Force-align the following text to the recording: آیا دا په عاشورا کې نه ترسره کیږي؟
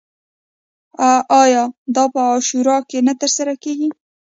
آیا 1.41 1.63
دا 1.95 2.03
په 2.13 2.19
عاشورا 2.29 2.77
کې 2.89 2.99
نه 3.07 3.13
ترسره 3.21 3.53
کیږي؟ 3.63 3.89